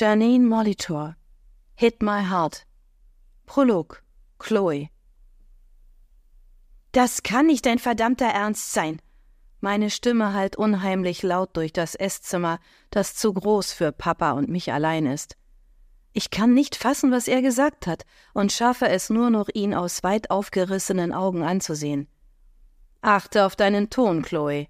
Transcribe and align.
Janine 0.00 0.46
Molitor. 0.46 1.16
Hit 1.74 2.02
My 2.02 2.22
Heart. 2.22 2.64
Prolog. 3.46 4.04
Chloe. 4.38 4.90
Das 6.92 7.24
kann 7.24 7.46
nicht 7.46 7.66
dein 7.66 7.80
verdammter 7.80 8.26
Ernst 8.26 8.72
sein. 8.72 9.02
Meine 9.60 9.90
Stimme 9.90 10.34
hallt 10.34 10.54
unheimlich 10.54 11.24
laut 11.24 11.56
durch 11.56 11.72
das 11.72 11.96
Esszimmer, 11.96 12.60
das 12.90 13.16
zu 13.16 13.32
groß 13.32 13.72
für 13.72 13.90
Papa 13.90 14.30
und 14.30 14.48
mich 14.48 14.72
allein 14.72 15.04
ist. 15.04 15.36
Ich 16.12 16.30
kann 16.30 16.54
nicht 16.54 16.76
fassen, 16.76 17.10
was 17.10 17.26
er 17.26 17.42
gesagt 17.42 17.88
hat, 17.88 18.04
und 18.34 18.52
schaffe 18.52 18.88
es 18.88 19.10
nur 19.10 19.30
noch, 19.30 19.48
ihn 19.52 19.74
aus 19.74 20.04
weit 20.04 20.30
aufgerissenen 20.30 21.12
Augen 21.12 21.42
anzusehen. 21.42 22.06
Achte 23.00 23.44
auf 23.44 23.56
deinen 23.56 23.90
Ton, 23.90 24.22
Chloe. 24.22 24.68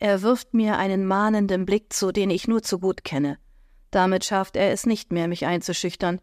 Er 0.00 0.22
wirft 0.22 0.54
mir 0.54 0.76
einen 0.76 1.06
mahnenden 1.06 1.66
Blick 1.66 1.92
zu, 1.92 2.10
den 2.10 2.30
ich 2.30 2.48
nur 2.48 2.64
zu 2.64 2.80
gut 2.80 3.04
kenne. 3.04 3.38
Damit 3.96 4.26
schafft 4.26 4.56
er 4.56 4.72
es 4.72 4.84
nicht 4.84 5.10
mehr, 5.10 5.26
mich 5.26 5.46
einzuschüchtern. 5.46 6.20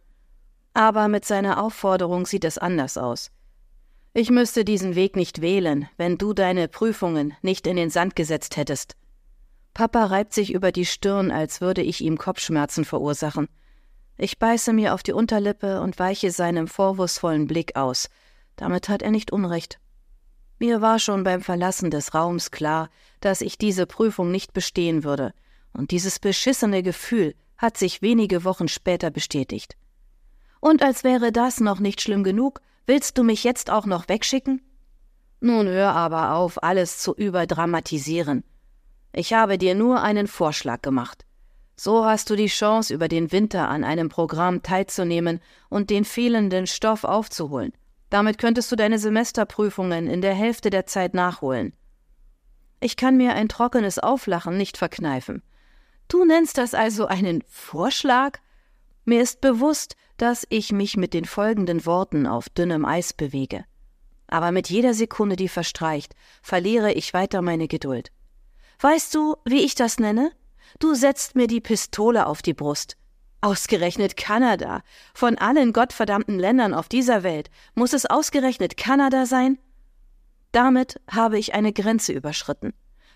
Aber 0.76 1.08
mit 1.08 1.26
seiner 1.26 1.60
Aufforderung 1.60 2.28
sieht 2.28 2.46
es 2.46 2.60
anders 2.60 3.00
aus. 3.00 3.32
Ich 4.14 4.30
müsste 4.30 4.64
diesen 4.64 4.94
Weg 4.94 5.16
nicht 5.16 5.42
wählen, 5.42 5.90
wenn 5.98 6.20
du 6.20 6.34
deine 6.34 6.68
Prüfungen 6.68 7.34
nicht 7.42 7.66
in 7.66 7.76
den 7.76 7.90
Sand 7.90 8.16
gesetzt 8.16 8.58
hättest. 8.58 8.96
Papa 9.74 10.06
reibt 10.06 10.36
sich 10.36 10.54
über 10.54 10.72
die 10.72 10.86
Stirn, 10.86 11.32
als 11.32 11.62
würde 11.62 11.82
ich 11.82 12.02
ihm 12.02 12.20
Kopfschmerzen 12.20 12.86
verursachen. 12.86 13.48
Ich 14.20 14.38
beiße 14.38 14.72
mir 14.72 14.94
auf 14.94 15.02
die 15.02 15.14
Unterlippe 15.14 15.82
und 15.82 15.98
weiche 15.98 16.30
seinem 16.30 16.68
vorwurfsvollen 16.68 17.48
Blick 17.48 17.76
aus. 17.76 18.08
Damit 18.56 18.88
hat 18.88 19.02
er 19.02 19.10
nicht 19.10 19.32
Unrecht. 19.32 19.80
Mir 20.60 20.82
war 20.82 21.00
schon 21.00 21.24
beim 21.24 21.42
Verlassen 21.42 21.90
des 21.90 22.14
Raums 22.14 22.52
klar, 22.52 22.92
dass 23.20 23.42
ich 23.42 23.58
diese 23.58 23.88
Prüfung 23.88 24.30
nicht 24.30 24.54
bestehen 24.54 25.04
würde, 25.04 25.34
und 25.72 25.90
dieses 25.90 26.20
beschissene 26.20 26.84
Gefühl 26.84 27.34
hat 27.58 27.78
sich 27.78 28.02
wenige 28.02 28.44
Wochen 28.44 28.68
später 28.68 29.12
bestätigt. 29.12 29.76
Und 30.60 30.82
als 30.82 31.04
wäre 31.04 31.32
das 31.32 31.60
noch 31.60 31.80
nicht 31.80 32.02
schlimm 32.02 32.24
genug, 32.24 32.62
Willst 32.86 33.18
du 33.18 33.24
mich 33.24 33.46
jetzt 33.46 33.70
auch 33.70 33.86
noch 33.86 34.10
wegschicken? 34.10 34.62
Nun 35.40 35.68
hör 35.68 35.94
aber 35.94 36.36
auf, 36.36 36.62
alles 36.62 37.00
zu 37.00 37.16
überdramatisieren. 37.16 38.44
Ich 39.14 39.34
habe 39.34 39.58
dir 39.58 39.74
nur 39.74 40.02
einen 40.02 40.28
Vorschlag 40.28 40.82
gemacht. 40.82 41.26
So 41.78 42.04
hast 42.04 42.30
du 42.30 42.36
die 42.36 42.48
Chance, 42.48 42.94
über 42.94 43.08
den 43.08 43.32
Winter 43.32 43.70
an 43.70 43.86
einem 43.86 44.10
Programm 44.10 44.64
teilzunehmen 44.64 45.40
und 45.70 45.90
den 45.90 46.04
fehlenden 46.04 46.68
Stoff 46.68 47.06
aufzuholen. 47.06 47.72
Damit 48.10 48.38
könntest 48.38 48.70
du 48.72 48.76
deine 48.76 49.00
Semesterprüfungen 49.00 50.08
in 50.08 50.22
der 50.22 50.34
Hälfte 50.34 50.70
der 50.70 50.86
Zeit 50.86 51.14
nachholen. 51.14 51.74
Ich 52.82 52.98
kann 52.98 53.16
mir 53.16 53.34
ein 53.34 53.48
trockenes 53.48 53.98
Auflachen 53.98 54.58
nicht 54.58 54.78
verkneifen. 54.78 55.42
Du 56.08 56.26
nennst 56.26 56.58
das 56.58 56.74
also 56.74 57.06
einen 57.06 57.44
Vorschlag? 57.48 58.40
Mir 59.06 59.22
ist 59.22 59.42
bewusst, 59.42 59.96
dass 60.18 60.46
ich 60.50 60.72
mich 60.72 60.96
mit 60.96 61.14
den 61.14 61.26
folgenden 61.26 61.86
Worten 61.86 62.28
auf 62.28 62.50
dünnem 62.50 62.86
Eis 62.86 63.14
bewege. 63.14 63.66
Aber 64.28 64.52
mit 64.52 64.70
jeder 64.70 64.94
Sekunde, 64.94 65.36
die 65.36 65.50
verstreicht, 65.50 66.16
verliere 66.42 66.94
ich 66.94 67.14
weiter 67.14 67.42
meine 67.42 67.68
Geduld. 67.68 68.12
Weißt 68.80 69.14
du, 69.14 69.36
wie 69.46 69.62
ich 69.62 69.76
das 69.76 70.00
nenne? 70.00 70.32
Du 70.80 70.94
setzt 70.96 71.36
mir 71.36 71.48
die 71.48 71.62
Pistole 71.62 72.26
auf 72.26 72.42
die 72.42 72.54
Brust. 72.54 72.98
Ausgerechnet 73.42 74.16
Kanada. 74.16 74.82
Von 75.14 75.38
allen 75.38 75.74
gottverdammten 75.74 76.40
Ländern 76.40 76.74
auf 76.74 76.88
dieser 76.88 77.24
Welt 77.24 77.50
muss 77.76 77.94
es 77.94 78.06
ausgerechnet 78.06 78.78
Kanada 78.78 79.26
sein? 79.26 79.60
Damit 80.54 81.02
habe 81.12 81.38
ich 81.38 81.54
eine 81.54 81.74
Grenze 81.74 82.14
überschritten. 82.14 82.74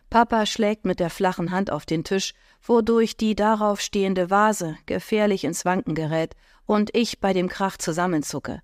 Papa 0.09 0.45
schlägt 0.45 0.86
mit 0.86 1.00
der 1.00 1.09
flachen 1.09 1.52
Hand 1.52 1.69
auf 1.69 1.86
den 1.86 2.03
Tisch, 2.03 2.33
wodurch 2.63 3.17
die 3.17 3.36
darauf 3.36 3.81
stehende 3.81 4.30
Vase 4.30 4.77
gefährlich 4.86 5.44
ins 5.44 5.66
Wanken 5.66 5.95
gerät 5.95 6.36
und 6.66 6.95
ich 6.95 7.19
bei 7.19 7.33
dem 7.33 7.49
Krach 7.49 7.77
zusammenzucke. 7.77 8.61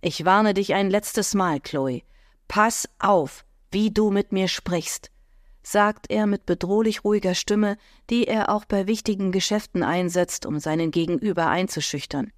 Ich 0.00 0.24
warne 0.24 0.54
dich 0.54 0.74
ein 0.74 0.90
letztes 0.90 1.34
Mal, 1.34 1.60
Chloe. 1.60 2.02
Pass 2.48 2.88
auf, 2.98 3.44
wie 3.70 3.90
du 3.90 4.10
mit 4.10 4.32
mir 4.32 4.48
sprichst, 4.48 5.10
sagt 5.62 6.10
er 6.10 6.26
mit 6.26 6.46
bedrohlich 6.46 7.04
ruhiger 7.04 7.34
Stimme, 7.34 7.76
die 8.08 8.26
er 8.26 8.48
auch 8.48 8.64
bei 8.64 8.86
wichtigen 8.86 9.30
Geschäften 9.30 9.82
einsetzt, 9.82 10.46
um 10.46 10.58
seinen 10.58 10.90
Gegenüber 10.90 11.46
einzuschüchtern. 11.48 12.32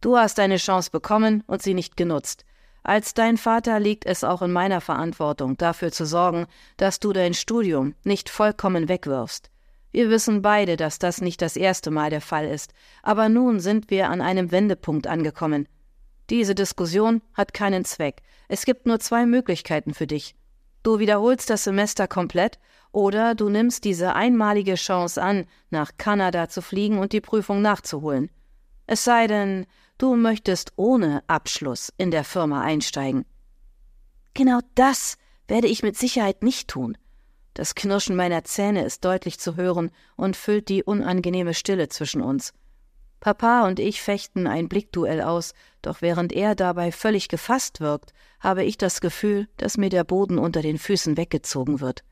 Du 0.00 0.16
hast 0.16 0.38
deine 0.38 0.56
Chance 0.56 0.90
bekommen 0.90 1.42
und 1.46 1.62
sie 1.62 1.74
nicht 1.74 1.96
genutzt. 1.96 2.44
Als 2.82 3.14
dein 3.14 3.36
Vater 3.36 3.78
liegt 3.78 4.06
es 4.06 4.24
auch 4.24 4.42
in 4.42 4.52
meiner 4.52 4.80
Verantwortung, 4.80 5.56
dafür 5.56 5.92
zu 5.92 6.06
sorgen, 6.06 6.46
dass 6.76 6.98
du 7.00 7.12
dein 7.12 7.34
Studium 7.34 7.94
nicht 8.04 8.30
vollkommen 8.30 8.88
wegwirfst. 8.88 9.50
Wir 9.92 10.08
wissen 10.08 10.40
beide, 10.40 10.76
dass 10.76 10.98
das 10.98 11.20
nicht 11.20 11.42
das 11.42 11.56
erste 11.56 11.90
Mal 11.90 12.10
der 12.10 12.20
Fall 12.20 12.46
ist, 12.46 12.72
aber 13.02 13.28
nun 13.28 13.60
sind 13.60 13.90
wir 13.90 14.08
an 14.08 14.20
einem 14.20 14.52
Wendepunkt 14.52 15.06
angekommen. 15.06 15.68
Diese 16.30 16.54
Diskussion 16.54 17.22
hat 17.34 17.52
keinen 17.52 17.84
Zweck. 17.84 18.22
Es 18.48 18.64
gibt 18.64 18.86
nur 18.86 19.00
zwei 19.00 19.26
Möglichkeiten 19.26 19.94
für 19.94 20.06
dich. 20.06 20.36
Du 20.82 20.98
wiederholst 20.98 21.50
das 21.50 21.64
Semester 21.64 22.06
komplett 22.06 22.58
oder 22.92 23.34
du 23.34 23.48
nimmst 23.48 23.84
diese 23.84 24.14
einmalige 24.14 24.76
Chance 24.76 25.20
an, 25.20 25.46
nach 25.70 25.92
Kanada 25.98 26.48
zu 26.48 26.62
fliegen 26.62 26.98
und 26.98 27.12
die 27.12 27.20
Prüfung 27.20 27.60
nachzuholen. 27.60 28.30
Es 28.86 29.04
sei 29.04 29.26
denn, 29.26 29.66
Du 30.00 30.16
möchtest 30.16 30.72
ohne 30.76 31.22
Abschluss 31.26 31.92
in 31.98 32.10
der 32.10 32.24
Firma 32.24 32.62
einsteigen. 32.62 33.26
Genau 34.32 34.60
das 34.74 35.18
werde 35.46 35.66
ich 35.66 35.82
mit 35.82 35.94
Sicherheit 35.94 36.42
nicht 36.42 36.68
tun. 36.68 36.96
Das 37.52 37.74
Knirschen 37.74 38.16
meiner 38.16 38.42
Zähne 38.44 38.82
ist 38.82 39.04
deutlich 39.04 39.38
zu 39.38 39.56
hören 39.56 39.90
und 40.16 40.36
füllt 40.36 40.70
die 40.70 40.82
unangenehme 40.82 41.52
Stille 41.52 41.90
zwischen 41.90 42.22
uns. 42.22 42.54
Papa 43.20 43.66
und 43.66 43.78
ich 43.78 44.00
fechten 44.00 44.46
ein 44.46 44.70
Blickduell 44.70 45.20
aus, 45.20 45.52
doch 45.82 46.00
während 46.00 46.32
er 46.32 46.54
dabei 46.54 46.92
völlig 46.92 47.28
gefasst 47.28 47.80
wirkt, 47.80 48.14
habe 48.40 48.64
ich 48.64 48.78
das 48.78 49.02
Gefühl, 49.02 49.48
dass 49.58 49.76
mir 49.76 49.90
der 49.90 50.04
Boden 50.04 50.38
unter 50.38 50.62
den 50.62 50.78
Füßen 50.78 51.18
weggezogen 51.18 51.80
wird. 51.80 52.04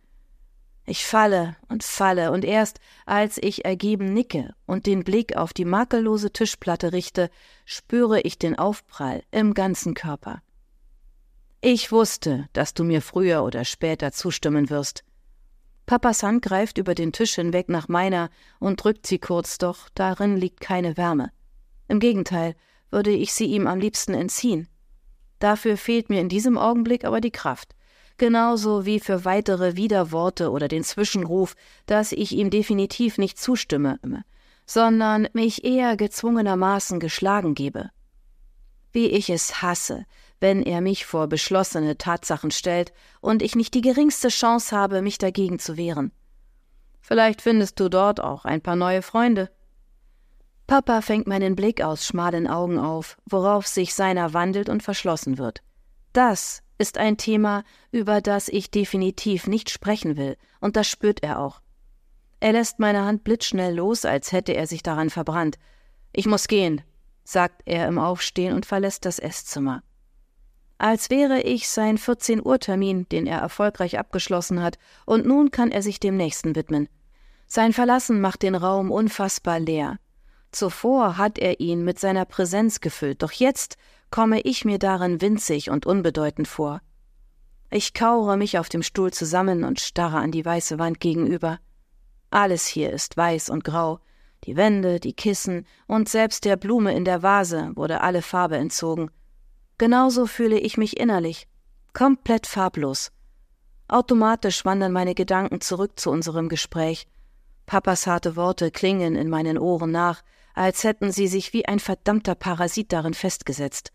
Ich 0.90 1.04
falle 1.04 1.54
und 1.68 1.84
falle, 1.84 2.32
und 2.32 2.46
erst 2.46 2.80
als 3.04 3.36
ich 3.36 3.66
ergeben 3.66 4.14
nicke 4.14 4.54
und 4.64 4.86
den 4.86 5.04
Blick 5.04 5.36
auf 5.36 5.52
die 5.52 5.66
makellose 5.66 6.32
Tischplatte 6.32 6.94
richte, 6.94 7.28
spüre 7.66 8.22
ich 8.22 8.38
den 8.38 8.58
Aufprall 8.58 9.22
im 9.30 9.52
ganzen 9.52 9.92
Körper. 9.92 10.40
Ich 11.60 11.92
wusste, 11.92 12.48
dass 12.54 12.72
du 12.72 12.84
mir 12.84 13.02
früher 13.02 13.44
oder 13.44 13.66
später 13.66 14.12
zustimmen 14.12 14.70
wirst. 14.70 15.04
Papas 15.84 16.22
Hand 16.22 16.40
greift 16.40 16.78
über 16.78 16.94
den 16.94 17.12
Tisch 17.12 17.34
hinweg 17.34 17.68
nach 17.68 17.88
meiner 17.88 18.30
und 18.58 18.82
drückt 18.82 19.06
sie 19.06 19.18
kurz, 19.18 19.58
doch 19.58 19.90
darin 19.94 20.38
liegt 20.38 20.62
keine 20.62 20.96
Wärme. 20.96 21.32
Im 21.88 22.00
Gegenteil, 22.00 22.54
würde 22.90 23.10
ich 23.10 23.34
sie 23.34 23.44
ihm 23.44 23.66
am 23.66 23.78
liebsten 23.78 24.14
entziehen. 24.14 24.68
Dafür 25.38 25.76
fehlt 25.76 26.08
mir 26.08 26.22
in 26.22 26.30
diesem 26.30 26.56
Augenblick 26.56 27.04
aber 27.04 27.20
die 27.20 27.30
Kraft 27.30 27.74
genauso 28.18 28.84
wie 28.84 29.00
für 29.00 29.24
weitere 29.24 29.76
Widerworte 29.76 30.50
oder 30.50 30.68
den 30.68 30.84
Zwischenruf, 30.84 31.54
dass 31.86 32.12
ich 32.12 32.32
ihm 32.32 32.50
definitiv 32.50 33.18
nicht 33.18 33.38
zustimme, 33.38 33.98
sondern 34.66 35.28
mich 35.32 35.64
eher 35.64 35.96
gezwungenermaßen 35.96 37.00
geschlagen 37.00 37.54
gebe. 37.54 37.90
Wie 38.92 39.06
ich 39.06 39.30
es 39.30 39.62
hasse, 39.62 40.04
wenn 40.40 40.62
er 40.62 40.80
mich 40.80 41.06
vor 41.06 41.26
beschlossene 41.26 41.98
Tatsachen 41.98 42.50
stellt 42.50 42.92
und 43.20 43.42
ich 43.42 43.54
nicht 43.54 43.74
die 43.74 43.80
geringste 43.80 44.28
Chance 44.28 44.76
habe, 44.76 45.02
mich 45.02 45.18
dagegen 45.18 45.58
zu 45.58 45.76
wehren. 45.76 46.12
Vielleicht 47.00 47.40
findest 47.40 47.80
du 47.80 47.88
dort 47.88 48.20
auch 48.20 48.44
ein 48.44 48.60
paar 48.60 48.76
neue 48.76 49.02
Freunde. 49.02 49.50
Papa 50.66 51.00
fängt 51.00 51.26
meinen 51.26 51.56
Blick 51.56 51.80
aus 51.80 52.04
schmalen 52.04 52.46
Augen 52.46 52.78
auf, 52.78 53.16
worauf 53.24 53.66
sich 53.66 53.94
seiner 53.94 54.34
wandelt 54.34 54.68
und 54.68 54.82
verschlossen 54.82 55.38
wird. 55.38 55.62
Das 56.12 56.62
ist 56.78 56.96
ein 56.96 57.16
Thema, 57.16 57.64
über 57.90 58.20
das 58.20 58.48
ich 58.48 58.70
definitiv 58.70 59.46
nicht 59.46 59.68
sprechen 59.70 60.16
will, 60.16 60.36
und 60.60 60.76
das 60.76 60.88
spürt 60.88 61.22
er 61.22 61.40
auch. 61.40 61.60
Er 62.40 62.52
lässt 62.52 62.78
meine 62.78 63.04
Hand 63.04 63.24
blitzschnell 63.24 63.74
los, 63.74 64.04
als 64.04 64.32
hätte 64.32 64.52
er 64.54 64.66
sich 64.66 64.82
daran 64.82 65.10
verbrannt. 65.10 65.58
Ich 66.12 66.26
muss 66.26 66.46
gehen, 66.46 66.82
sagt 67.24 67.62
er 67.64 67.88
im 67.88 67.98
Aufstehen 67.98 68.54
und 68.54 68.64
verlässt 68.64 69.04
das 69.04 69.18
Esszimmer. 69.18 69.82
Als 70.78 71.10
wäre 71.10 71.40
ich 71.40 71.68
sein 71.68 71.98
14 71.98 72.44
Uhr 72.44 72.60
Termin, 72.60 73.08
den 73.08 73.26
er 73.26 73.40
erfolgreich 73.40 73.98
abgeschlossen 73.98 74.62
hat, 74.62 74.78
und 75.04 75.26
nun 75.26 75.50
kann 75.50 75.72
er 75.72 75.82
sich 75.82 75.98
dem 75.98 76.16
nächsten 76.16 76.54
widmen. 76.54 76.88
Sein 77.48 77.72
Verlassen 77.72 78.20
macht 78.20 78.42
den 78.42 78.54
Raum 78.54 78.92
unfassbar 78.92 79.58
leer. 79.58 79.98
Zuvor 80.52 81.18
hat 81.18 81.38
er 81.38 81.60
ihn 81.60 81.84
mit 81.84 81.98
seiner 81.98 82.24
Präsenz 82.24 82.80
gefüllt, 82.80 83.22
doch 83.22 83.32
jetzt 83.32 83.76
komme 84.10 84.40
ich 84.40 84.64
mir 84.64 84.78
darin 84.78 85.20
winzig 85.20 85.70
und 85.70 85.86
unbedeutend 85.86 86.48
vor. 86.48 86.80
Ich 87.70 87.92
kauere 87.92 88.36
mich 88.36 88.58
auf 88.58 88.68
dem 88.68 88.82
Stuhl 88.82 89.12
zusammen 89.12 89.64
und 89.64 89.80
starre 89.80 90.18
an 90.18 90.32
die 90.32 90.44
weiße 90.44 90.78
Wand 90.78 91.00
gegenüber. 91.00 91.58
Alles 92.30 92.66
hier 92.66 92.92
ist 92.92 93.16
weiß 93.16 93.50
und 93.50 93.64
grau, 93.64 94.00
die 94.44 94.56
Wände, 94.56 95.00
die 95.00 95.12
Kissen 95.12 95.66
und 95.86 96.08
selbst 96.08 96.44
der 96.44 96.56
Blume 96.56 96.94
in 96.94 97.04
der 97.04 97.22
Vase 97.22 97.72
wurde 97.74 98.00
alle 98.00 98.22
Farbe 98.22 98.56
entzogen. 98.56 99.10
Genauso 99.76 100.26
fühle 100.26 100.58
ich 100.58 100.76
mich 100.76 100.98
innerlich, 100.98 101.46
komplett 101.92 102.46
farblos. 102.46 103.12
Automatisch 103.88 104.64
wandern 104.64 104.92
meine 104.92 105.14
Gedanken 105.14 105.60
zurück 105.60 105.98
zu 105.98 106.10
unserem 106.10 106.48
Gespräch. 106.48 107.06
Papas 107.66 108.06
harte 108.06 108.36
Worte 108.36 108.70
klingen 108.70 109.16
in 109.16 109.28
meinen 109.28 109.58
Ohren 109.58 109.90
nach, 109.90 110.22
als 110.54 110.84
hätten 110.84 111.12
sie 111.12 111.28
sich 111.28 111.52
wie 111.52 111.66
ein 111.66 111.78
verdammter 111.78 112.34
Parasit 112.34 112.92
darin 112.92 113.14
festgesetzt. 113.14 113.92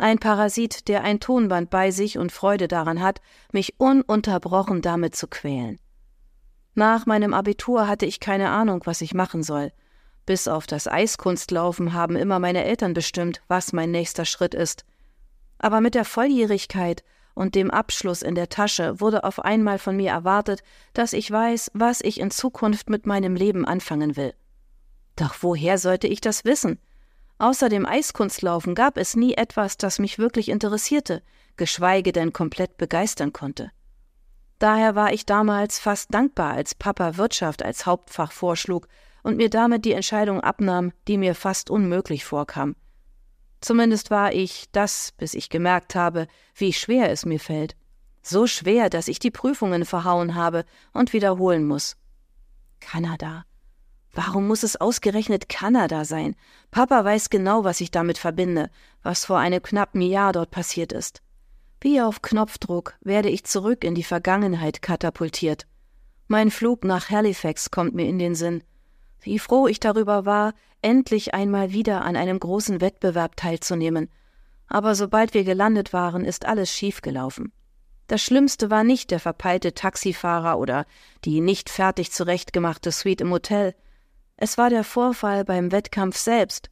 Ein 0.00 0.18
Parasit, 0.18 0.88
der 0.88 1.04
ein 1.04 1.20
Tonband 1.20 1.68
bei 1.68 1.90
sich 1.90 2.16
und 2.16 2.32
Freude 2.32 2.68
daran 2.68 3.02
hat, 3.02 3.20
mich 3.52 3.78
ununterbrochen 3.78 4.80
damit 4.80 5.14
zu 5.14 5.28
quälen. 5.28 5.78
Nach 6.74 7.04
meinem 7.04 7.34
Abitur 7.34 7.86
hatte 7.86 8.06
ich 8.06 8.18
keine 8.18 8.48
Ahnung, 8.48 8.80
was 8.86 9.02
ich 9.02 9.12
machen 9.12 9.42
soll. 9.42 9.72
Bis 10.24 10.48
auf 10.48 10.66
das 10.66 10.88
Eiskunstlaufen 10.88 11.92
haben 11.92 12.16
immer 12.16 12.38
meine 12.38 12.64
Eltern 12.64 12.94
bestimmt, 12.94 13.42
was 13.46 13.74
mein 13.74 13.90
nächster 13.90 14.24
Schritt 14.24 14.54
ist. 14.54 14.86
Aber 15.58 15.82
mit 15.82 15.94
der 15.94 16.06
Volljährigkeit 16.06 17.04
und 17.34 17.54
dem 17.54 17.70
Abschluss 17.70 18.22
in 18.22 18.34
der 18.34 18.48
Tasche 18.48 19.02
wurde 19.02 19.22
auf 19.24 19.44
einmal 19.44 19.78
von 19.78 19.96
mir 19.96 20.12
erwartet, 20.12 20.62
dass 20.94 21.12
ich 21.12 21.30
weiß, 21.30 21.72
was 21.74 22.00
ich 22.00 22.20
in 22.20 22.30
Zukunft 22.30 22.88
mit 22.88 23.04
meinem 23.04 23.36
Leben 23.36 23.66
anfangen 23.66 24.16
will. 24.16 24.32
Doch 25.16 25.34
woher 25.42 25.76
sollte 25.76 26.06
ich 26.06 26.22
das 26.22 26.46
wissen? 26.46 26.78
Außer 27.40 27.70
dem 27.70 27.86
Eiskunstlaufen 27.86 28.74
gab 28.74 28.98
es 28.98 29.16
nie 29.16 29.32
etwas, 29.32 29.78
das 29.78 29.98
mich 29.98 30.18
wirklich 30.18 30.50
interessierte, 30.50 31.22
geschweige 31.56 32.12
denn 32.12 32.34
komplett 32.34 32.76
begeistern 32.76 33.32
konnte. 33.32 33.70
Daher 34.58 34.94
war 34.94 35.14
ich 35.14 35.24
damals 35.24 35.78
fast 35.78 36.12
dankbar, 36.12 36.52
als 36.52 36.74
Papa 36.74 37.16
Wirtschaft 37.16 37.62
als 37.62 37.86
Hauptfach 37.86 38.30
vorschlug 38.30 38.88
und 39.22 39.38
mir 39.38 39.48
damit 39.48 39.86
die 39.86 39.94
Entscheidung 39.94 40.42
abnahm, 40.42 40.92
die 41.08 41.16
mir 41.16 41.34
fast 41.34 41.70
unmöglich 41.70 42.26
vorkam. 42.26 42.76
Zumindest 43.62 44.10
war 44.10 44.34
ich 44.34 44.66
das, 44.72 45.12
bis 45.16 45.32
ich 45.32 45.48
gemerkt 45.48 45.94
habe, 45.94 46.26
wie 46.54 46.74
schwer 46.74 47.10
es 47.10 47.24
mir 47.24 47.40
fällt. 47.40 47.74
So 48.22 48.46
schwer, 48.46 48.90
dass 48.90 49.08
ich 49.08 49.18
die 49.18 49.30
Prüfungen 49.30 49.86
verhauen 49.86 50.34
habe 50.34 50.66
und 50.92 51.14
wiederholen 51.14 51.66
muss. 51.66 51.96
Kanada. 52.80 53.46
Warum 54.12 54.48
muss 54.48 54.62
es 54.62 54.76
ausgerechnet 54.76 55.48
Kanada 55.48 56.04
sein? 56.04 56.34
Papa 56.70 57.04
weiß 57.04 57.30
genau, 57.30 57.64
was 57.64 57.80
ich 57.80 57.90
damit 57.90 58.18
verbinde, 58.18 58.70
was 59.02 59.24
vor 59.24 59.38
einem 59.38 59.62
knappen 59.62 60.02
Jahr 60.02 60.32
dort 60.32 60.50
passiert 60.50 60.92
ist. 60.92 61.22
Wie 61.80 62.00
auf 62.00 62.20
Knopfdruck 62.20 62.94
werde 63.00 63.30
ich 63.30 63.44
zurück 63.44 63.84
in 63.84 63.94
die 63.94 64.02
Vergangenheit 64.02 64.82
katapultiert. 64.82 65.66
Mein 66.26 66.50
Flug 66.50 66.84
nach 66.84 67.10
Halifax 67.10 67.70
kommt 67.70 67.94
mir 67.94 68.06
in 68.06 68.18
den 68.18 68.34
Sinn. 68.34 68.62
Wie 69.20 69.38
froh 69.38 69.66
ich 69.66 69.80
darüber 69.80 70.26
war, 70.26 70.54
endlich 70.82 71.34
einmal 71.34 71.72
wieder 71.72 72.02
an 72.02 72.16
einem 72.16 72.38
großen 72.38 72.80
Wettbewerb 72.80 73.36
teilzunehmen. 73.36 74.10
Aber 74.66 74.94
sobald 74.94 75.34
wir 75.34 75.44
gelandet 75.44 75.92
waren, 75.92 76.24
ist 76.24 76.46
alles 76.46 76.72
schiefgelaufen. 76.72 77.52
Das 78.06 78.22
Schlimmste 78.22 78.70
war 78.70 78.82
nicht 78.82 79.10
der 79.10 79.20
verpeilte 79.20 79.72
Taxifahrer 79.72 80.58
oder 80.58 80.84
die 81.24 81.40
nicht 81.40 81.70
fertig 81.70 82.12
zurechtgemachte 82.12 82.92
Suite 82.92 83.20
im 83.20 83.30
Hotel. 83.30 83.74
Es 84.42 84.56
war 84.56 84.70
der 84.70 84.84
Vorfall 84.84 85.44
beim 85.44 85.70
Wettkampf 85.70 86.16
selbst. 86.16 86.70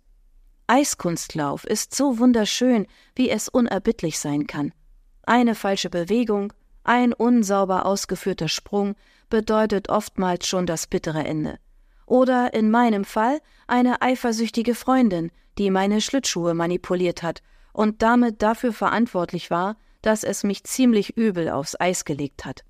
Eiskunstlauf 0.69 1.65
ist 1.65 1.95
so 1.95 2.19
wunderschön, 2.19 2.87
wie 3.15 3.29
es 3.29 3.51
unerbittlich 3.51 4.19
sein 4.19 4.47
kann. 4.47 4.73
Eine 5.25 5.55
falsche 5.55 5.91
Bewegung, 5.91 6.55
ein 6.83 7.13
unsauber 7.13 7.85
ausgeführter 7.85 8.49
Sprung 8.49 8.95
bedeutet 9.29 9.91
oftmals 9.91 10.47
schon 10.47 10.65
das 10.65 10.87
bittere 10.87 11.25
Ende. 11.25 11.59
Oder 12.07 12.55
in 12.55 12.71
meinem 12.71 13.05
Fall 13.05 13.39
eine 13.67 14.01
eifersüchtige 14.01 14.75
Freundin, 14.75 15.31
die 15.59 15.71
meine 15.71 16.01
Schlittschuhe 16.01 16.55
manipuliert 16.55 17.23
hat 17.23 17.43
und 17.75 18.01
damit 18.01 18.41
dafür 18.41 18.73
verantwortlich 18.73 19.51
war, 19.51 19.77
dass 20.01 20.25
es 20.25 20.43
mich 20.43 20.65
ziemlich 20.65 21.19
übel 21.19 21.51
aufs 21.51 21.79
Eis 21.79 22.07
gelegt 22.07 22.47
hat. 22.47 22.65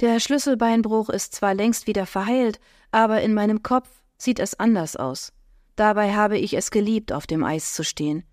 Der 0.00 0.18
Schlüsselbeinbruch 0.18 1.10
ist 1.10 1.32
zwar 1.32 1.54
längst 1.54 1.86
wieder 1.86 2.06
verheilt, 2.06 2.58
aber 2.90 3.20
in 3.20 3.34
meinem 3.34 3.62
Kopf 3.62 4.01
sieht 4.22 4.38
es 4.38 4.58
anders 4.58 4.94
aus. 4.94 5.32
Dabei 5.74 6.14
habe 6.14 6.38
ich 6.38 6.54
es 6.54 6.70
geliebt, 6.70 7.12
auf 7.12 7.26
dem 7.26 7.42
Eis 7.42 7.74
zu 7.74 7.82
stehen. 7.82 8.24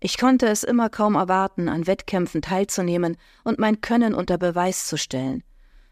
Ich 0.00 0.18
konnte 0.18 0.46
es 0.46 0.62
immer 0.62 0.88
kaum 0.88 1.14
erwarten, 1.14 1.68
an 1.68 1.86
Wettkämpfen 1.86 2.40
teilzunehmen 2.40 3.18
und 3.44 3.58
mein 3.58 3.82
Können 3.82 4.14
unter 4.14 4.38
Beweis 4.38 4.86
zu 4.86 4.96
stellen. 4.96 5.42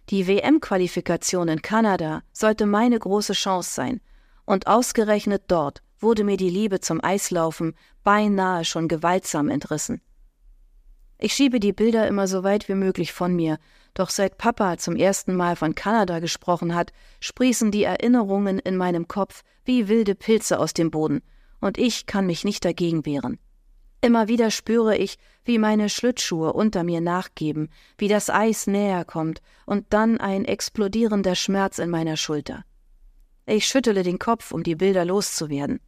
Die 0.08 0.26
WM-Qualifikation 0.26 1.48
in 1.48 1.62
Kanada 1.62 2.22
sollte 2.32 2.64
meine 2.64 2.98
große 2.98 3.34
Chance 3.34 3.70
sein, 3.74 4.00
und 4.46 4.66
ausgerechnet 4.66 5.44
dort 5.48 5.82
wurde 5.98 6.24
mir 6.24 6.36
die 6.36 6.50
Liebe 6.50 6.80
zum 6.80 7.02
Eislaufen 7.02 7.74
beinahe 8.02 8.64
schon 8.64 8.88
gewaltsam 8.88 9.48
entrissen. 9.48 10.00
Ich 11.18 11.32
schiebe 11.32 11.60
die 11.60 11.72
Bilder 11.72 12.06
immer 12.08 12.28
so 12.28 12.44
weit 12.44 12.68
wie 12.68 12.74
möglich 12.74 13.12
von 13.12 13.34
mir, 13.34 13.58
doch 13.94 14.10
seit 14.10 14.38
Papa 14.38 14.76
zum 14.76 14.96
ersten 14.96 15.34
Mal 15.34 15.56
von 15.56 15.74
Kanada 15.74 16.18
gesprochen 16.18 16.74
hat, 16.74 16.92
sprießen 17.20 17.70
die 17.70 17.84
Erinnerungen 17.84 18.58
in 18.58 18.76
meinem 18.76 19.08
Kopf 19.08 19.42
wie 19.64 19.88
wilde 19.88 20.14
Pilze 20.14 20.58
aus 20.58 20.74
dem 20.74 20.90
Boden, 20.90 21.22
und 21.60 21.78
ich 21.78 22.06
kann 22.06 22.26
mich 22.26 22.44
nicht 22.44 22.64
dagegen 22.64 23.06
wehren. 23.06 23.38
Immer 24.00 24.28
wieder 24.28 24.50
spüre 24.50 24.98
ich, 24.98 25.16
wie 25.46 25.58
meine 25.58 25.88
Schlittschuhe 25.88 26.52
unter 26.52 26.84
mir 26.84 27.00
nachgeben, 27.00 27.70
wie 27.96 28.08
das 28.08 28.28
Eis 28.28 28.66
näher 28.66 29.06
kommt 29.06 29.40
und 29.64 29.86
dann 29.94 30.20
ein 30.20 30.44
explodierender 30.44 31.34
Schmerz 31.34 31.78
in 31.78 31.88
meiner 31.88 32.18
Schulter. 32.18 32.64
Ich 33.46 33.66
schüttele 33.66 34.02
den 34.02 34.18
Kopf, 34.18 34.52
um 34.52 34.62
die 34.62 34.74
Bilder 34.74 35.06
loszuwerden. 35.06 35.80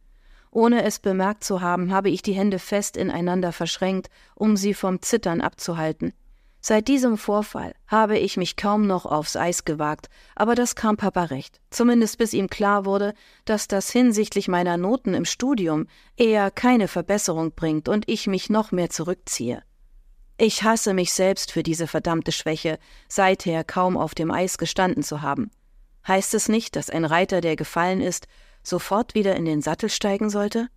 Ohne 0.49 0.83
es 0.83 0.97
bemerkt 0.97 1.43
zu 1.43 1.61
haben, 1.61 1.91
habe 1.91 2.09
ich 2.09 2.23
die 2.23 2.33
Hände 2.33 2.57
fest 2.57 2.97
ineinander 2.97 3.51
verschränkt, 3.51 4.09
um 4.33 4.57
sie 4.57 4.73
vom 4.73 5.01
Zittern 5.03 5.41
abzuhalten. 5.41 6.13
Seit 6.59 6.87
diesem 6.87 7.17
Vorfall 7.17 7.73
habe 7.85 8.17
ich 8.17 8.35
mich 8.35 8.55
kaum 8.55 8.87
noch 8.87 9.05
aufs 9.05 9.35
Eis 9.35 9.63
gewagt, 9.63 10.09
aber 10.35 10.55
das 10.55 10.75
kam 10.75 10.97
Papa 10.97 11.25
recht, 11.25 11.61
zumindest 11.69 12.17
bis 12.17 12.33
ihm 12.33 12.49
klar 12.49 12.85
wurde, 12.85 13.13
dass 13.45 13.67
das 13.67 13.89
hinsichtlich 13.89 14.47
meiner 14.47 14.77
Noten 14.77 15.13
im 15.13 15.25
Studium 15.25 15.87
eher 16.17 16.51
keine 16.51 16.87
Verbesserung 16.87 17.53
bringt 17.53 17.87
und 17.87 18.09
ich 18.09 18.27
mich 18.27 18.49
noch 18.49 18.71
mehr 18.71 18.89
zurückziehe. 18.89 19.63
Ich 20.39 20.63
hasse 20.63 20.93
mich 20.93 21.13
selbst 21.13 21.51
für 21.51 21.63
diese 21.63 21.87
verdammte 21.87 22.31
Schwäche, 22.31 22.77
seither 23.07 23.63
kaum 23.63 23.97
auf 23.97 24.13
dem 24.13 24.29
Eis 24.29 24.57
gestanden 24.57 25.03
zu 25.03 25.21
haben. 25.21 25.49
Heißt 26.07 26.33
es 26.33 26.47
nicht, 26.47 26.75
dass 26.75 26.89
ein 26.89 27.05
Reiter, 27.05 27.41
der 27.41 27.55
gefallen 27.55 28.01
ist, 28.01 28.27
sofort 28.61 29.15
wieder 29.15 29.35
in 29.35 29.45
den 29.45 29.61
Sattel 29.61 29.89
steigen 29.89 30.29
sollte? 30.29 30.69